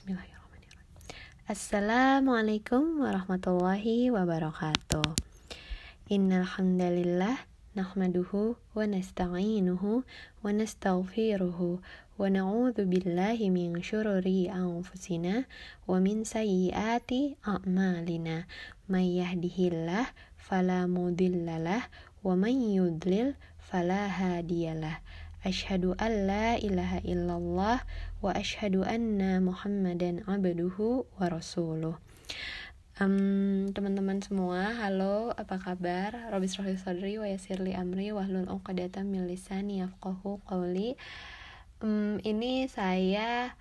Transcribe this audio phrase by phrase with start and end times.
[0.00, 0.88] Bismillahirrahmanirrahim.
[1.44, 5.04] Assalamualaikum warahmatullahi wabarakatuh.
[6.08, 7.44] Innal hamdalillah
[7.76, 10.00] nahmaduhu wa nasta'inuhu
[10.40, 15.44] wa nastaghfiruhu wa na'udzu billahi min syururi anfusina
[15.84, 18.48] wa min sayyiati a'malina.
[18.88, 21.92] May yahdihillah fala mudhillalah
[22.24, 25.04] wa man yudlil fala hadiyalah.
[25.40, 27.80] Ashhadu an la ilaha illallah
[28.20, 31.96] wa ashhadu anna muhammadan abduhu wa rasuluh.
[33.00, 36.28] Um, Teman-teman semua, halo, apa kabar?
[36.28, 41.00] Robis Rohil Sodri wa yasirli amri wahlul uqadatan min lisani yafqahu qawli.
[41.80, 43.56] Um, Ini saya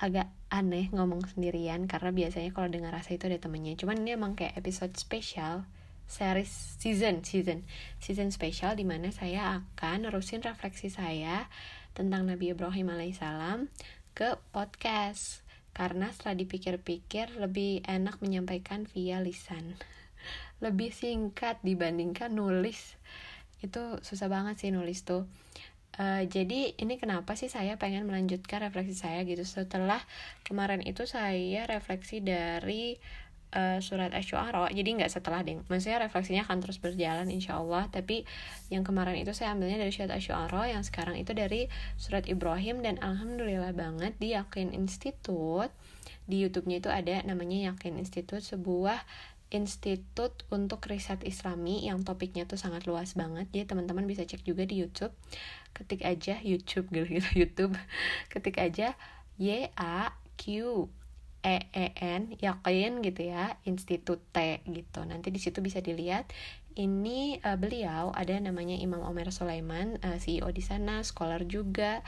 [0.00, 3.76] agak aneh ngomong sendirian karena biasanya kalau dengar rasa itu ada temennya.
[3.76, 5.68] Cuman ini emang kayak episode spesial
[6.06, 6.50] series
[6.80, 7.64] season season.
[7.98, 11.48] Season spesial di mana saya akan nerusin refleksi saya
[11.94, 13.72] tentang Nabi Ibrahim alaihissalam
[14.12, 15.42] ke podcast.
[15.74, 19.74] Karena setelah dipikir-pikir lebih enak menyampaikan via lisan.
[20.64, 22.94] Lebih singkat dibandingkan nulis.
[23.58, 25.26] Itu susah banget sih nulis tuh.
[25.94, 29.46] Uh, jadi ini kenapa sih saya pengen melanjutkan refleksi saya gitu?
[29.46, 30.02] Setelah
[30.42, 32.98] kemarin itu saya refleksi dari
[33.54, 35.62] uh, surat Asy-Syu'ara jadi nggak setelah deh.
[35.70, 38.26] Maksudnya refleksinya akan terus berjalan insya Allah tapi
[38.68, 42.82] yang kemarin itu saya ambilnya dari surat Asy-Syu'ara yang sekarang itu dari surat Ibrahim.
[42.84, 45.70] Dan alhamdulillah banget di Yakin Institute
[46.24, 49.00] di YouTube-nya itu ada namanya Yakin Institute sebuah
[49.54, 53.46] institut untuk riset islami yang topiknya tuh sangat luas banget.
[53.54, 55.14] Jadi teman-teman bisa cek juga di YouTube.
[55.70, 57.74] Ketik aja YouTube gitu YouTube.
[58.26, 58.98] Ketik aja
[59.38, 60.90] Y A Q
[61.44, 65.04] EEN yakin gitu ya Institut T gitu.
[65.04, 66.32] Nanti di situ bisa dilihat.
[66.74, 72.02] Ini uh, beliau ada namanya Imam Omer Sulaiman uh, eh, CEO di sana scholar juga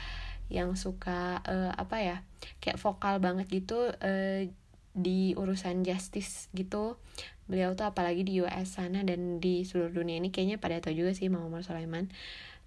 [0.51, 2.17] yang suka uh, apa ya
[2.59, 4.41] kayak vokal banget gitu uh,
[4.97, 6.99] di urusan justice gitu.
[7.47, 11.15] Beliau tuh apalagi di US sana dan di seluruh dunia ini kayaknya pada tahu juga
[11.15, 12.11] sih Imam Omer Sulaiman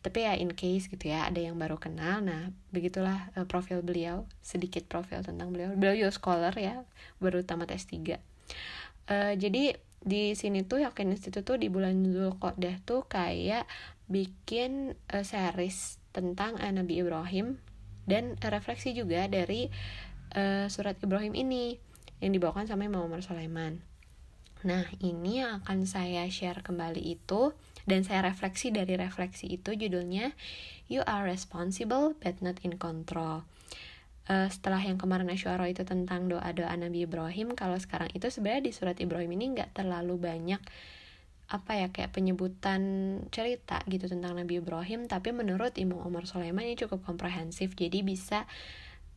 [0.01, 4.25] tapi ya in case gitu ya ada yang baru kenal nah begitulah uh, profil beliau
[4.41, 6.85] sedikit profil tentang beliau beliau juga scholar ya
[7.21, 13.05] baru tamat S3 uh, jadi di sini tuh Yakin Institute tuh di bulan Zulqa'dah tuh
[13.05, 13.69] kayak
[14.09, 17.61] bikin uh, series tentang uh, Nabi Ibrahim
[18.09, 19.69] dan refleksi juga dari
[20.33, 21.77] uh, surat Ibrahim ini
[22.25, 23.90] yang dibawakan sama Imam Umar Sulaiman.
[24.61, 27.57] Nah, ini yang akan saya share kembali itu
[27.89, 30.37] dan saya refleksi dari refleksi itu judulnya
[30.91, 33.47] You are responsible but not in control.
[34.31, 38.73] Uh, setelah yang kemarin Asyara itu tentang doa-doa Nabi Ibrahim, kalau sekarang itu sebenarnya di
[38.75, 40.63] surat Ibrahim ini nggak terlalu banyak
[41.51, 42.83] apa ya kayak penyebutan
[43.35, 48.47] cerita gitu tentang Nabi Ibrahim, tapi menurut Imam Omar Sulaiman ini cukup komprehensif, jadi bisa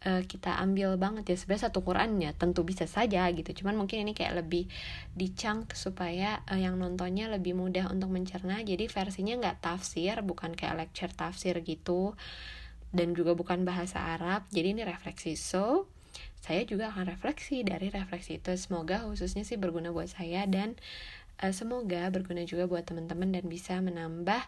[0.06, 1.36] uh, kita ambil banget ya.
[1.40, 3.64] Sebenarnya satu Quran tentu bisa saja gitu.
[3.64, 4.68] Cuman mungkin ini kayak lebih
[5.16, 8.62] dicang supaya uh, yang nontonnya lebih mudah untuk mencerna.
[8.62, 12.16] Jadi versinya nggak tafsir bukan kayak lecture tafsir gitu.
[12.94, 14.46] Dan juga bukan bahasa Arab.
[14.54, 15.34] Jadi ini refleksi.
[15.34, 15.90] So
[16.44, 18.52] saya juga akan refleksi dari refleksi itu.
[18.60, 20.76] Semoga khususnya sih berguna buat saya dan
[21.40, 24.44] uh, semoga berguna juga buat teman-teman dan bisa menambah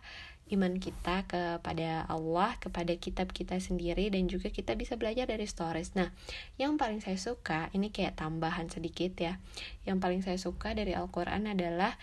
[0.53, 5.97] iman kita kepada Allah, kepada kitab kita sendiri dan juga kita bisa belajar dari stories.
[5.97, 6.13] Nah,
[6.61, 9.41] yang paling saya suka ini kayak tambahan sedikit ya.
[9.89, 11.97] Yang paling saya suka dari Al-Qur'an adalah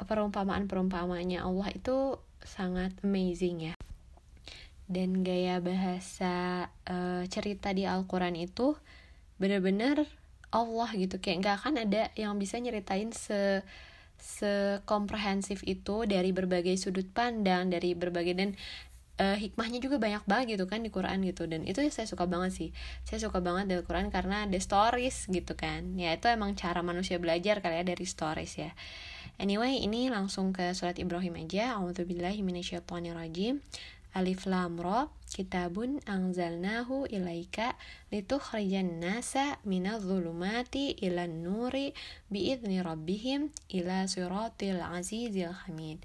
[0.00, 3.74] perumpamaan-perumpamaannya Allah itu sangat amazing ya.
[4.88, 8.72] Dan gaya bahasa uh, cerita di Al-Qur'an itu
[9.36, 10.08] benar-benar
[10.52, 13.64] Allah gitu kayak nggak akan ada yang bisa nyeritain se
[14.22, 18.54] sekomprehensif itu dari berbagai sudut pandang dari berbagai dan
[19.18, 21.50] uh, hikmahnya juga banyak banget gitu kan di Quran gitu.
[21.50, 22.70] Dan itu saya suka banget sih.
[23.02, 25.98] Saya suka banget dari Quran karena ada stories gitu kan.
[25.98, 28.70] Ya itu emang cara manusia belajar kali ya dari stories ya.
[29.42, 31.74] Anyway ini langsung ke surat Ibrahim aja.
[31.82, 33.58] A'udzubillahiminasyaitonirrajim
[34.12, 37.80] Alif Lam Ra Kitabun anzalnahu ilaika
[38.12, 41.96] litukhrijan nasa minadh-dhulumati ilan nuri
[42.28, 46.04] biidzni rabbihim ila siratil azizil hamid.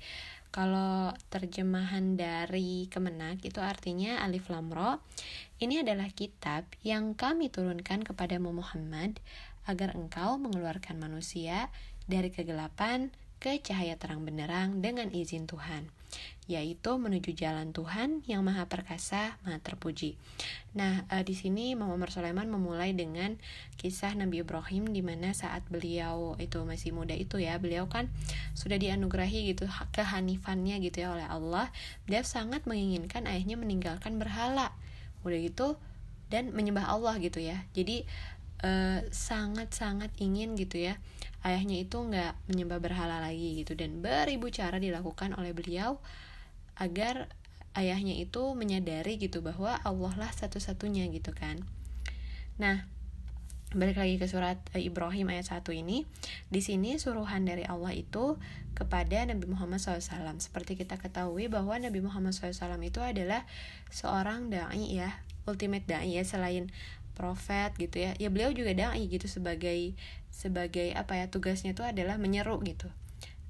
[0.55, 4.95] Kalau terjemahan dari Kemenak itu artinya Alif Lam Ra.
[5.59, 9.19] Ini adalah kitab yang kami turunkan kepadamu Muhammad
[9.67, 11.67] agar engkau mengeluarkan manusia
[12.07, 13.11] dari kegelapan
[13.43, 15.96] ke cahaya terang benderang dengan izin Tuhan
[16.47, 20.15] yaitu menuju jalan Tuhan yang Maha Perkasa, Maha Terpuji.
[20.79, 23.35] Nah, uh, di sini Muhammad Sulaiman memulai dengan
[23.75, 28.07] kisah Nabi Ibrahim di mana saat beliau itu masih muda itu ya, beliau kan
[28.55, 31.67] sudah dianugerahi gitu kehanifannya gitu ya oleh Allah.
[32.07, 34.71] Dia sangat menginginkan ayahnya meninggalkan berhala.
[35.27, 35.75] Udah gitu
[36.31, 37.67] dan menyembah Allah gitu ya.
[37.75, 38.07] Jadi
[38.63, 40.95] uh, sangat-sangat ingin gitu ya
[41.47, 43.73] ayahnya itu nggak menyembah berhala lagi gitu.
[43.73, 46.03] Dan beribu cara dilakukan oleh beliau
[46.75, 47.31] agar
[47.73, 51.63] ayahnya itu menyadari gitu bahwa Allah lah satu-satunya gitu kan.
[52.59, 52.85] Nah
[53.75, 56.07] balik lagi ke surat eh, Ibrahim ayat 1 ini.
[56.47, 58.39] Di sini suruhan dari Allah itu
[58.77, 63.43] kepada Nabi Muhammad SAW seperti kita ketahui bahwa Nabi Muhammad SAW itu adalah
[63.89, 65.09] seorang dai ya
[65.49, 66.69] ultimate dai ya selain
[67.17, 68.13] profet gitu ya.
[68.21, 69.97] Ya beliau juga dai gitu sebagai
[70.29, 72.85] sebagai apa ya tugasnya itu adalah menyeru gitu.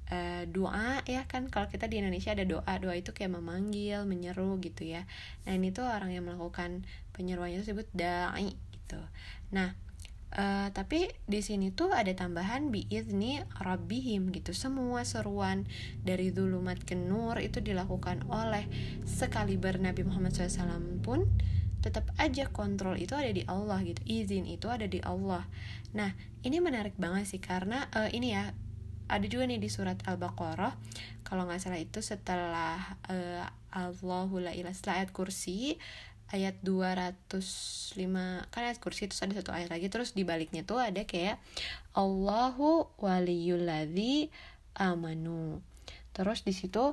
[0.08, 4.56] Uh, doa ya kan kalau kita di Indonesia ada doa doa itu kayak memanggil menyeru
[4.64, 5.04] gitu ya.
[5.44, 9.00] Nah ini tuh orang yang melakukan penyeruannya disebut dai gitu.
[9.52, 9.76] Nah
[10.28, 14.52] Uh, tapi di sini tuh ada tambahan biizni rabbihim gitu.
[14.52, 15.64] Semua seruan
[16.04, 18.68] dari zulumat ke nur itu dilakukan oleh
[19.08, 21.24] sekaliber Nabi Muhammad SAW pun
[21.78, 24.00] tetap aja kontrol itu ada di Allah gitu.
[24.06, 25.46] Izin itu ada di Allah.
[25.94, 26.10] Nah,
[26.42, 28.50] ini menarik banget sih karena uh, ini ya
[29.08, 30.76] ada juga nih di surat Al-Baqarah
[31.24, 32.76] kalau nggak salah itu setelah
[33.08, 35.80] uh, Allahu la ilaha ayat kursi
[36.28, 37.96] ayat 205
[38.52, 41.40] kan ayat kursi itu ada satu ayat lagi terus di baliknya tuh ada kayak
[41.96, 44.28] Allahu waliyulladzi
[44.76, 45.64] amanu
[46.12, 46.92] terus di situ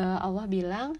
[0.00, 0.96] uh, Allah bilang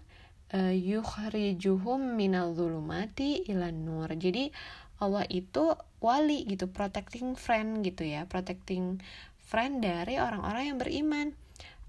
[0.53, 4.53] uh, yukhrijuhum minal zulumati ilan nur jadi
[5.01, 9.01] Allah itu wali gitu protecting friend gitu ya protecting
[9.41, 11.27] friend dari orang-orang yang beriman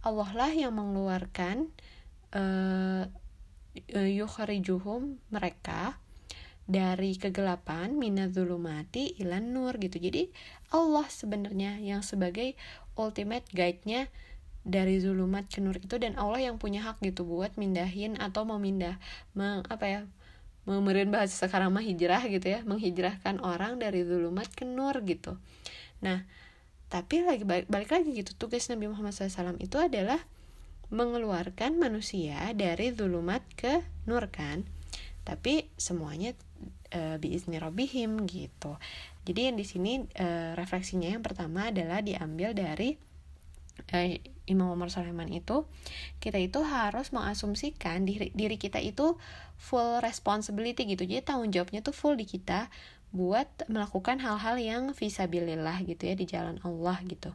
[0.03, 1.71] Allah lah yang mengeluarkan
[2.35, 3.07] uh,
[3.73, 5.97] Eh, yukhrijuhum mereka
[6.69, 9.97] dari kegelapan minadzulumati ilan nur gitu.
[9.97, 10.29] Jadi
[10.77, 12.53] Allah sebenarnya yang sebagai
[13.01, 14.13] ultimate guide-nya
[14.63, 18.99] dari zulumat ke nur itu dan Allah yang punya hak gitu buat mindahin atau memindah
[19.35, 20.01] meng, apa ya
[20.63, 25.35] memerin bahasa sekarang mah hijrah gitu ya menghijrahkan orang dari zulumat ke nur gitu.
[25.99, 26.23] Nah
[26.87, 30.21] tapi lagi balik, balik lagi gitu tugas Nabi Muhammad SAW itu adalah
[30.93, 34.63] mengeluarkan manusia dari zulumat ke nur kan.
[35.25, 36.37] Tapi semuanya
[36.93, 38.77] e, biizni robihim gitu.
[39.25, 43.01] Jadi yang di sini e, refleksinya yang pertama adalah diambil dari
[43.89, 44.21] e,
[44.51, 45.65] Imam Umar Sulaiman itu
[46.19, 49.17] kita itu harus mengasumsikan diri, diri kita itu
[49.57, 52.71] full responsibility gitu jadi tanggung jawabnya tuh full di kita
[53.13, 57.31] buat melakukan hal-hal yang visabilillah gitu ya di jalan Allah gitu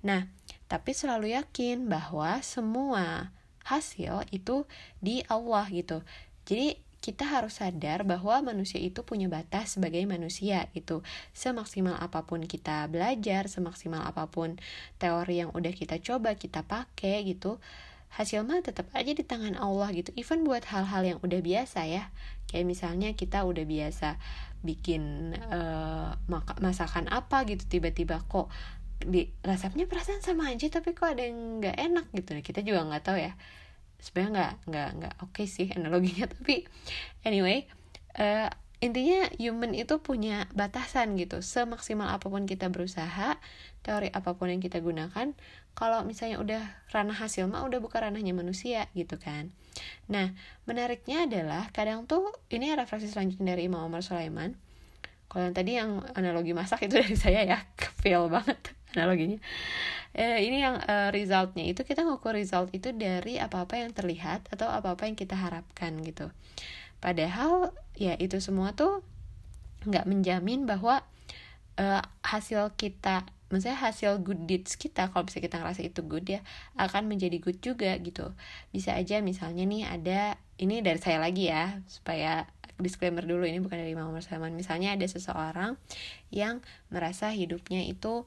[0.00, 0.30] nah
[0.68, 3.32] tapi selalu yakin bahwa semua
[3.68, 4.64] hasil itu
[5.04, 6.00] di Allah gitu.
[6.48, 11.06] Jadi kita harus sadar bahwa manusia itu punya batas sebagai manusia gitu.
[11.30, 14.58] Semaksimal apa pun kita belajar, semaksimal apa pun
[14.98, 17.62] teori yang udah kita coba, kita pakai gitu,
[18.18, 20.10] hasil mah tetap aja di tangan Allah gitu.
[20.18, 22.10] Even buat hal-hal yang udah biasa ya.
[22.50, 24.18] Kayak misalnya kita udah biasa
[24.58, 26.18] bikin uh,
[26.58, 28.50] masakan apa gitu tiba-tiba kok
[28.98, 32.82] di resepnya perasaan sama aja tapi kok ada yang nggak enak gitu nah kita juga
[32.82, 33.32] nggak tahu ya
[33.98, 36.64] sebenarnya nggak nggak nggak oke okay sih analoginya tapi
[37.26, 37.66] anyway
[38.18, 41.42] uh, intinya human itu punya batasan gitu.
[41.42, 43.34] Semaksimal apa pun kita berusaha
[43.82, 45.34] teori apa pun yang kita gunakan
[45.74, 49.50] kalau misalnya udah ranah hasil mah udah bukan ranahnya manusia gitu kan.
[50.06, 50.30] Nah
[50.66, 54.54] menariknya adalah kadang tuh ini refleksi selanjutnya dari Imam Umar Sulaiman.
[55.28, 57.58] Kalau yang tadi yang analogi masak itu dari saya ya
[57.98, 59.40] fail banget analoginya.
[60.16, 61.68] Eh, ini yang uh, resultnya.
[61.68, 66.32] Itu kita ngukur result itu dari apa-apa yang terlihat atau apa-apa yang kita harapkan gitu.
[66.98, 69.04] Padahal ya itu semua tuh
[69.86, 71.06] nggak menjamin bahwa
[71.78, 76.44] uh, hasil kita maksudnya hasil good deeds kita kalau bisa kita ngerasa itu good ya
[76.76, 78.32] akan menjadi good juga gitu.
[78.74, 80.20] Bisa aja misalnya nih ada
[80.58, 82.44] ini dari saya lagi ya supaya
[82.78, 85.74] disclaimer dulu ini bukan dari Muhammad Salman misalnya ada seseorang
[86.30, 86.62] yang
[86.94, 88.26] merasa hidupnya itu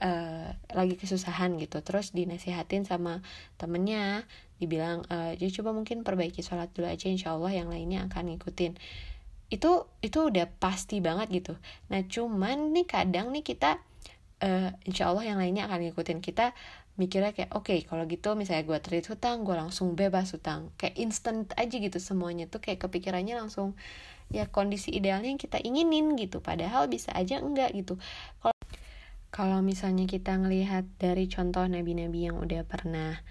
[0.00, 1.84] uh, lagi kesusahan gitu.
[1.84, 3.20] Terus dinasihatin sama
[3.60, 4.24] temennya
[4.60, 8.76] dibilang uh, coba mungkin perbaiki sholat dulu aja insya Allah yang lainnya akan ngikutin.
[9.52, 11.54] Itu itu udah pasti banget gitu.
[11.92, 13.80] Nah cuman nih kadang nih kita
[14.44, 16.18] uh, insya Allah yang lainnya akan ngikutin.
[16.20, 16.52] Kita
[17.00, 20.68] mikirnya kayak oke okay, kalau gitu misalnya gue terit hutang gue langsung bebas hutang.
[20.76, 23.72] Kayak instant aja gitu semuanya tuh kayak kepikirannya langsung
[24.30, 26.44] ya kondisi idealnya yang kita inginin gitu.
[26.44, 27.96] Padahal bisa aja enggak gitu.
[28.44, 28.59] Kalau
[29.30, 33.22] kalau misalnya kita ngelihat dari contoh nabi-nabi yang udah pernah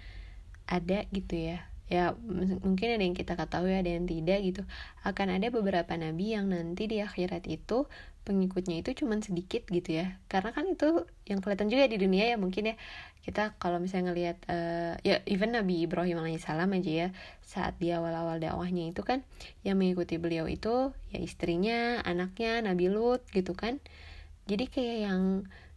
[0.68, 2.14] ada gitu ya ya
[2.62, 4.62] mungkin ada yang kita ketahui ada yang tidak gitu
[5.02, 7.90] akan ada beberapa nabi yang nanti di akhirat itu
[8.30, 10.20] pengikutnya itu cuman sedikit gitu ya.
[10.28, 12.76] Karena kan itu yang kelihatan juga di dunia ya mungkin ya.
[13.20, 17.08] Kita kalau misalnya ngelihat uh, ya even Nabi Ibrahim alaihissalam aja ya
[17.44, 19.26] saat dia awal-awal dakwahnya itu kan
[19.66, 23.80] yang mengikuti beliau itu ya istrinya anaknya Nabi Lut gitu kan.
[24.48, 25.22] Jadi kayak yang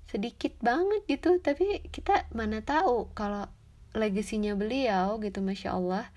[0.10, 1.40] sedikit banget gitu.
[1.40, 3.48] Tapi kita mana tahu kalau
[3.94, 6.10] legasinya beliau gitu masya Allah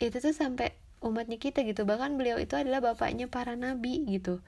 [0.00, 0.72] itu tuh sampai
[1.04, 1.84] umatnya kita gitu.
[1.84, 4.40] Bahkan beliau itu adalah bapaknya para nabi gitu.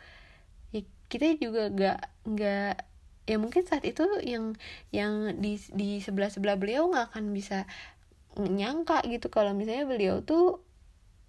[0.73, 2.75] Ya, kita juga gak nggak
[3.23, 4.59] ya mungkin saat itu yang
[4.91, 7.71] yang di di sebelah sebelah beliau nggak akan bisa
[8.35, 10.65] nyangka gitu kalau misalnya beliau tuh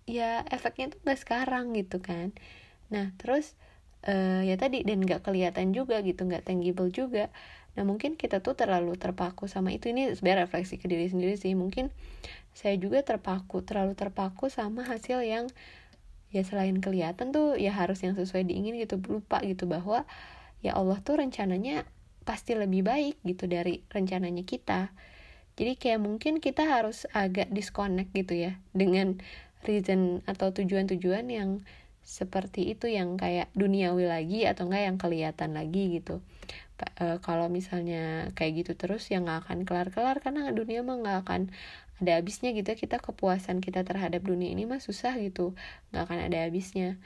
[0.08, 2.34] ya efeknya tuh nggak sekarang gitu kan.
[2.90, 3.56] Nah terus
[4.08, 7.32] uh, ya tadi dan nggak kelihatan juga gitu nggak tangible juga.
[7.74, 9.90] Nah mungkin kita tuh terlalu terpaku sama itu.
[9.90, 11.58] Ini sebenarnya refleksi ke diri sendiri sih.
[11.58, 11.90] Mungkin
[12.54, 15.50] saya juga terpaku terlalu terpaku sama hasil yang
[16.34, 19.02] ya selain kelihatan tuh ya harus yang sesuai diingin gitu.
[19.02, 20.06] Lupa gitu bahwa
[20.62, 21.84] ya Allah tuh rencananya
[22.24, 24.94] pasti lebih baik gitu dari rencananya kita.
[25.54, 29.22] Jadi kayak mungkin kita harus agak disconnect gitu ya dengan
[29.70, 31.62] reason atau tujuan-tujuan yang
[32.04, 36.20] seperti itu yang kayak duniawi lagi atau enggak yang kelihatan lagi gitu.
[37.00, 41.42] E, kalau misalnya kayak gitu terus ya nggak akan kelar-kelar karena dunia mah nggak akan
[42.04, 42.76] ada habisnya gitu.
[42.76, 45.56] Kita kepuasan kita terhadap dunia ini mah susah gitu
[45.96, 47.00] nggak akan ada habisnya.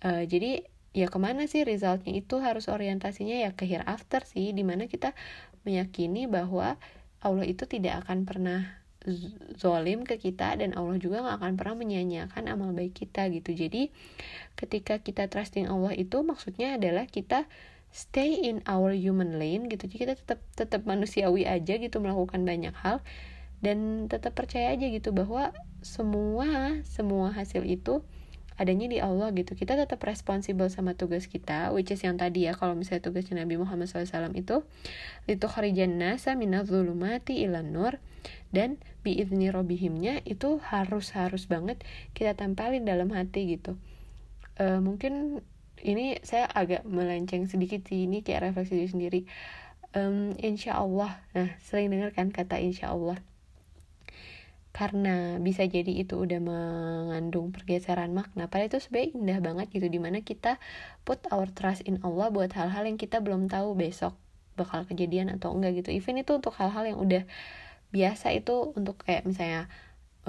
[0.00, 0.64] E, jadi
[0.96, 2.16] ya ke mana sih resultnya?
[2.16, 5.12] Itu harus orientasinya ya ke hereafter sih di mana kita
[5.68, 6.80] meyakini bahwa
[7.20, 8.77] Allah itu tidak akan pernah
[9.58, 13.56] zolim ke kita dan Allah juga gak akan pernah menyia-nyiakan amal baik kita gitu.
[13.56, 13.90] Jadi
[14.54, 17.48] ketika kita trusting Allah itu maksudnya adalah kita
[17.88, 19.88] stay in our human lane gitu.
[19.88, 23.00] Jadi kita tetap tetap manusiawi aja gitu melakukan banyak hal
[23.58, 25.50] dan tetap percaya aja gitu bahwa
[25.82, 28.06] semua semua hasil itu
[28.58, 29.54] adanya di Allah gitu.
[29.54, 33.56] Kita tetap responsibel sama tugas kita which is yang tadi ya kalau misalnya tugasnya Nabi
[33.56, 34.66] Muhammad SAW itu
[35.30, 38.02] itu kharijan nasa minadzulumati ilan nur
[38.50, 41.80] dan biizni robihimnya itu harus harus banget
[42.12, 43.78] kita tempelin dalam hati gitu.
[44.58, 45.40] Uh, mungkin
[45.78, 49.20] ini saya agak melenceng sedikit sih ini kayak refleksi diri sendiri.
[49.94, 51.22] Um, insya Allah.
[51.32, 53.22] Nah sering dengar kan kata insya Allah
[54.78, 58.46] karena bisa jadi itu udah mengandung pergeseran makna.
[58.46, 60.62] Padahal itu sebenarnya indah banget gitu di mana kita
[61.02, 64.14] put our trust in Allah buat hal-hal yang kita belum tahu besok
[64.54, 65.90] bakal kejadian atau enggak gitu.
[65.90, 67.26] Even itu untuk hal-hal yang udah
[67.90, 69.66] biasa itu untuk kayak misalnya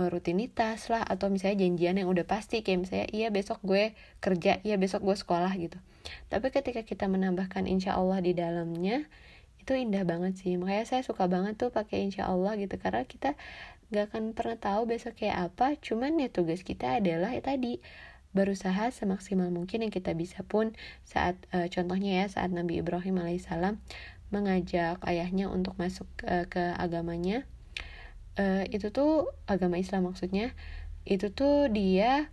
[0.01, 4.65] eh, rutinitas lah atau misalnya janjian yang udah pasti kayak misalnya iya besok gue kerja
[4.65, 5.77] iya besok gue sekolah gitu.
[6.33, 9.05] Tapi ketika kita menambahkan insya Allah di dalamnya
[9.61, 10.57] itu indah banget sih.
[10.57, 13.37] Makanya saya suka banget tuh pakai insya Allah gitu karena kita
[13.89, 17.81] gak akan pernah tahu besok kayak apa cuman ya tugas kita adalah ya tadi
[18.29, 23.81] berusaha semaksimal mungkin yang kita bisa pun saat uh, contohnya ya saat Nabi Ibrahim alaihissalam
[24.29, 27.45] mengajak ayahnya untuk masuk uh, ke agamanya.
[28.37, 30.53] Uh, itu tuh agama Islam maksudnya.
[31.03, 32.29] Itu tuh dia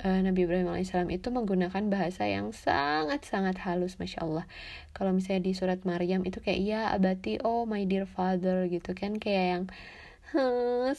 [0.00, 4.48] uh, Nabi Ibrahim alaihissalam itu menggunakan bahasa yang sangat sangat halus masya Allah.
[4.96, 9.20] Kalau misalnya di surat Maryam itu kayak iya abati oh my dear father gitu kan
[9.20, 9.64] kayak yang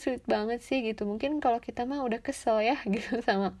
[0.00, 1.04] sulit banget sih gitu.
[1.04, 3.52] Mungkin kalau kita mah udah kesel ya gitu sama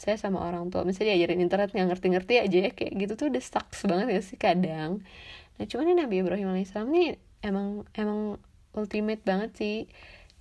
[0.00, 0.82] saya sama orang tua.
[0.82, 4.38] Misalnya diajarin internet nggak ngerti-ngerti aja ya kayak gitu tuh udah stuck banget ya sih
[4.38, 5.04] kadang.
[5.56, 7.08] Nah cuman ini Nabi Ibrahim alaihissalam nih
[7.46, 8.38] emang emang
[8.72, 9.76] ultimate banget sih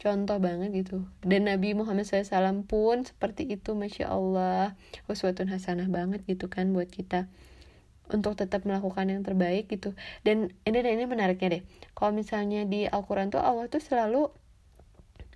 [0.01, 1.05] contoh banget gitu.
[1.21, 4.73] Dan Nabi Muhammad SAW pun seperti itu Masya Allah.
[5.05, 7.29] Uswatun hasanah banget gitu kan buat kita.
[8.09, 9.93] Untuk tetap melakukan yang terbaik gitu.
[10.25, 11.63] Dan ini dan ini menariknya deh.
[11.93, 14.40] Kalau misalnya di Al-Quran tuh Allah tuh selalu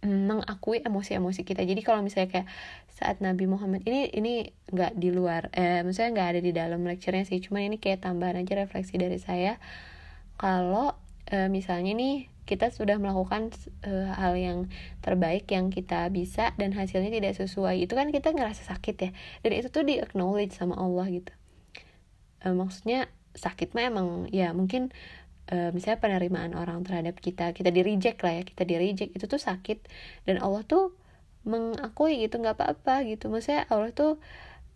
[0.05, 1.65] mengakui emosi-emosi kita.
[1.65, 2.47] Jadi kalau misalnya kayak
[2.95, 4.33] saat Nabi Muhammad ini ini
[4.71, 7.41] nggak di luar eh maksudnya nggak ada di dalam lecturenya sih.
[7.43, 9.59] Cuma ini kayak tambahan aja refleksi dari saya.
[10.39, 10.95] Kalau
[11.29, 13.49] eh, misalnya nih kita sudah melakukan
[13.83, 14.59] eh, hal yang
[15.01, 19.09] terbaik yang kita bisa dan hasilnya tidak sesuai itu kan kita ngerasa sakit ya.
[19.41, 21.33] Dan itu tuh di acknowledge sama Allah gitu.
[22.45, 24.95] Eh, maksudnya sakit mah emang ya mungkin
[25.51, 29.25] uh, misalnya penerimaan orang terhadap kita kita di reject lah ya kita di reject itu
[29.25, 29.85] tuh sakit.
[30.25, 30.93] Dan Allah tuh
[31.45, 33.29] mengakui gitu nggak apa-apa gitu.
[33.29, 34.17] Maksudnya Allah tuh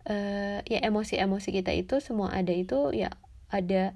[0.06, 3.10] uh, ya emosi-emosi kita itu semua ada itu ya
[3.50, 3.92] ada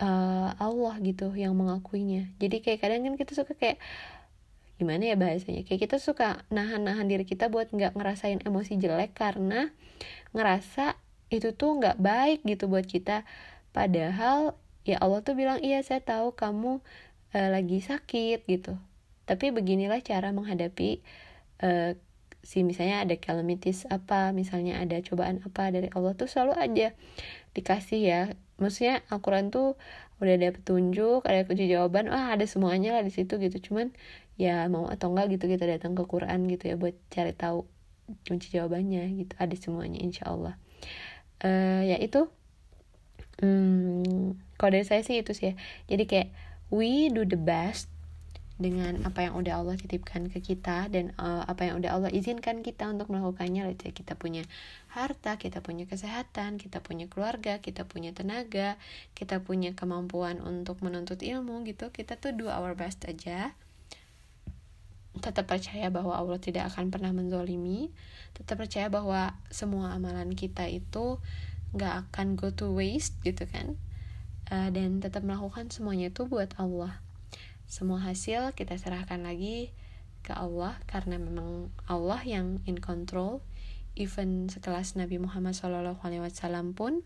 [0.00, 2.28] uh, Allah gitu yang mengakuinya.
[2.36, 3.80] Jadi kayak kadang kan kita suka kayak
[4.80, 5.64] gimana ya bahasanya?
[5.68, 9.72] Kayak kita suka nahan-nahan diri kita buat nggak ngerasain emosi jelek karena
[10.32, 10.96] ngerasa
[11.30, 13.28] itu tuh nggak baik gitu buat kita.
[13.70, 14.56] Padahal
[14.90, 16.82] ya Allah tuh bilang iya saya tahu kamu
[17.34, 18.74] uh, lagi sakit gitu.
[19.30, 21.06] Tapi beginilah cara menghadapi
[21.62, 21.94] uh,
[22.42, 26.96] si misalnya ada calamities apa misalnya ada cobaan apa dari Allah tuh selalu aja
[27.54, 28.20] dikasih ya.
[28.58, 29.78] Maksudnya Al-Quran tuh
[30.20, 33.70] udah ada petunjuk ada kunci jawaban wah ada semuanya lah di situ gitu.
[33.70, 33.94] Cuman
[34.40, 37.68] ya mau atau enggak gitu kita datang ke Quran gitu ya buat cari tahu
[38.26, 40.58] kunci jawabannya gitu ada semuanya insya Allah.
[41.40, 42.28] Uh, ya itu
[43.40, 45.54] hmm, kalau dari saya sih itu sih ya.
[45.88, 46.28] Jadi kayak
[46.70, 47.90] we do the best
[48.60, 52.60] dengan apa yang udah Allah titipkan ke kita dan uh, apa yang udah Allah izinkan
[52.60, 53.64] kita untuk melakukannya.
[53.64, 54.44] Let's say kita punya
[54.92, 58.76] harta, kita punya kesehatan, kita punya keluarga, kita punya tenaga,
[59.16, 63.56] kita punya kemampuan untuk menuntut ilmu gitu, kita tuh do our best aja.
[65.16, 67.90] Tetap percaya bahwa Allah tidak akan pernah menzolimi.
[68.36, 71.18] Tetap percaya bahwa semua amalan kita itu
[71.74, 73.78] nggak akan go to waste gitu kan
[74.50, 76.98] uh, dan tetap melakukan semuanya itu buat Allah
[77.70, 79.70] semua hasil kita serahkan lagi
[80.20, 83.40] ke Allah karena memang Allah yang in control.
[83.98, 87.02] Even sekelas Nabi Muhammad SAW pun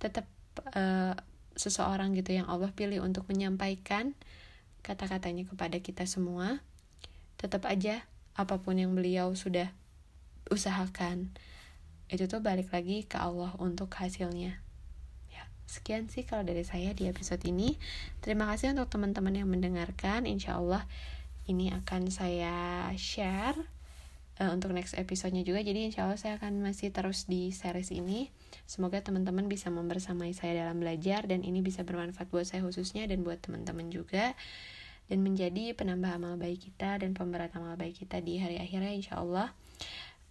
[0.00, 0.24] tetap
[0.72, 1.14] uh,
[1.58, 4.14] seseorang gitu yang Allah pilih untuk menyampaikan
[4.84, 6.64] kata-katanya kepada kita semua.
[7.40, 8.04] Tetap aja
[8.38, 9.72] apa pun yang beliau sudah
[10.48, 11.34] usahakan
[12.08, 14.68] itu tuh balik lagi ke Allah untuk hasilnya.
[15.68, 17.76] Sekian sih kalau dari saya di episode ini.
[18.24, 20.24] Terima kasih untuk teman-teman yang mendengarkan.
[20.24, 20.88] Insya Allah
[21.44, 23.52] ini akan saya share
[24.40, 25.60] uh, untuk next episodenya juga.
[25.60, 28.32] Jadi insya Allah saya akan masih terus di series ini.
[28.64, 33.20] Semoga teman-teman bisa membersamai saya dalam belajar dan ini bisa bermanfaat buat saya khususnya dan
[33.20, 34.32] buat teman-teman juga
[35.12, 39.20] dan menjadi penambah amal baik kita dan pemberat amal baik kita di hari akhirnya insya
[39.20, 39.52] Allah.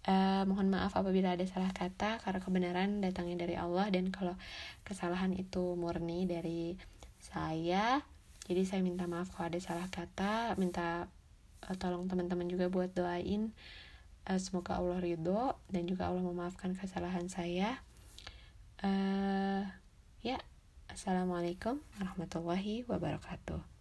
[0.08, 4.32] Uh, mohon maaf apabila ada salah kata karena kebenaran datangnya dari Allah dan kalau
[4.80, 6.80] kesalahan itu murni dari
[7.20, 8.00] saya.
[8.48, 11.12] Jadi saya minta maaf kalau ada salah kata, minta
[11.68, 13.52] uh, tolong teman-teman juga buat doain
[14.28, 17.80] uh, semoga Allah ridho dan juga Allah memaafkan kesalahan saya.
[18.80, 19.68] Uh,
[20.24, 20.38] ya,
[20.92, 23.77] assalamualaikum warahmatullahi wabarakatuh.